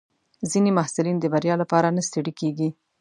[0.51, 2.69] ځینې محصلین د بریا لپاره نه ستړي کېږي.